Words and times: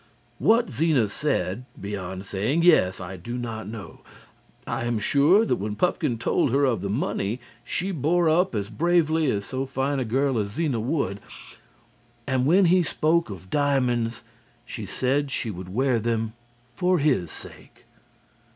What 0.39 0.71
Zena 0.71 1.07
said 1.09 1.65
beyond 1.79 2.25
saying 2.25 2.63
yes 2.63 2.99
I 2.99 3.17
do 3.17 3.37
not 3.37 3.67
know. 3.67 4.01
I 4.65 4.85
am 4.85 4.97
sure 4.97 5.45
that 5.45 5.57
when 5.57 5.75
Pupkin 5.75 6.17
told 6.17 6.49
her 6.49 6.65
of 6.65 6.81
the 6.81 6.89
money, 6.89 7.39
she 7.63 7.91
bore 7.91 8.27
up 8.27 8.55
as 8.55 8.69
bravely 8.71 9.29
as 9.29 9.45
so 9.45 9.67
fine 9.67 9.99
a 9.99 10.03
girl 10.03 10.39
as 10.39 10.53
Zena 10.53 10.79
would, 10.79 11.19
and 12.25 12.47
when 12.47 12.65
he 12.65 12.81
spoke 12.81 13.29
of 13.29 13.51
diamonds 13.51 14.23
she 14.65 14.87
said 14.87 15.29
she 15.29 15.51
would 15.51 15.69
wear 15.69 15.99
them 15.99 16.33
for 16.73 16.97
his 16.97 17.31
sake. 17.31 17.85